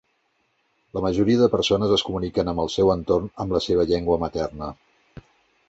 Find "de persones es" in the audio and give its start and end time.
1.41-2.05